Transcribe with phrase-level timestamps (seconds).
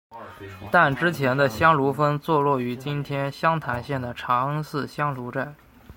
[0.71, 5.53] 但之前的香炉峰坐落于今天湘潭县的茶恩寺香炉寨。